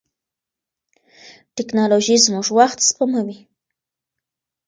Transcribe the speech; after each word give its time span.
ټیکنالوژي 1.55 2.15
زموږ 2.25 2.47
وخت 2.57 2.79
سپموي. 2.89 3.37